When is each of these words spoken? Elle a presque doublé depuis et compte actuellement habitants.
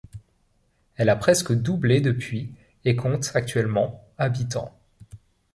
Elle 0.95 1.09
a 1.09 1.15
presque 1.15 1.53
doublé 1.53 2.01
depuis 2.01 2.51
et 2.85 2.95
compte 2.95 3.29
actuellement 3.35 4.03
habitants. 4.17 4.75